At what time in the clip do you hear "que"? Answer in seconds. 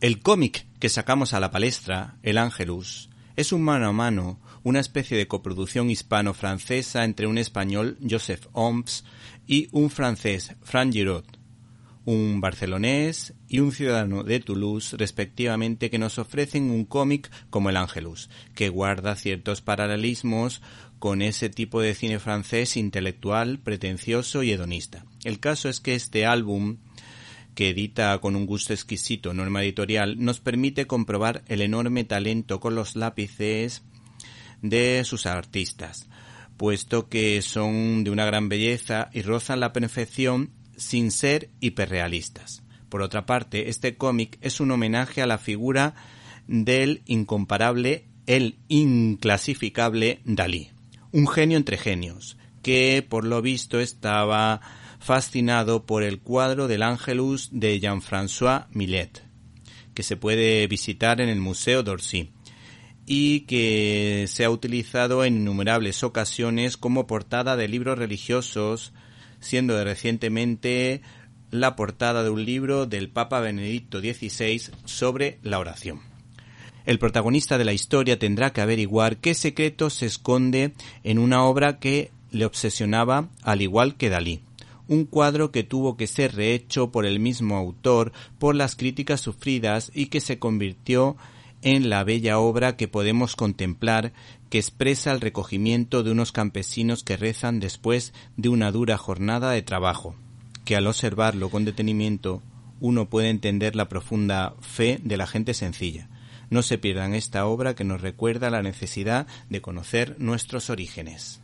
0.80-0.88, 15.90-15.98, 18.54-18.68, 25.80-25.94, 27.54-27.70, 37.08-37.42, 52.62-53.04, 59.92-60.02, 63.40-64.24, 78.54-78.62, 81.78-82.10, 83.96-84.08, 85.50-85.62, 85.96-86.06, 90.06-90.20, 92.76-92.88, 94.50-94.58, 97.02-97.16, 100.64-100.76, 107.74-107.84